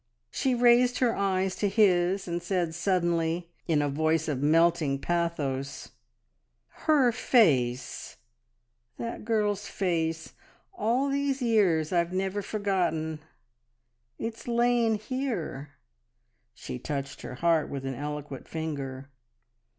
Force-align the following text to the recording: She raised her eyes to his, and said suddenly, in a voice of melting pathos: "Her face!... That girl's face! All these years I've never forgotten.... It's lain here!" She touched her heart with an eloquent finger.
She 0.31 0.55
raised 0.55 0.97
her 0.97 1.15
eyes 1.15 1.55
to 1.57 1.69
his, 1.69 2.27
and 2.27 2.41
said 2.41 2.73
suddenly, 2.73 3.51
in 3.67 3.83
a 3.83 3.87
voice 3.87 4.27
of 4.27 4.41
melting 4.41 4.97
pathos: 4.97 5.91
"Her 6.89 7.11
face!... 7.11 8.17
That 8.97 9.23
girl's 9.25 9.67
face! 9.67 10.33
All 10.73 11.07
these 11.09 11.43
years 11.43 11.93
I've 11.93 12.13
never 12.13 12.41
forgotten.... 12.41 13.19
It's 14.17 14.47
lain 14.47 14.95
here!" 14.95 15.73
She 16.55 16.79
touched 16.79 17.21
her 17.21 17.35
heart 17.35 17.69
with 17.69 17.85
an 17.85 17.93
eloquent 17.93 18.47
finger. 18.47 19.11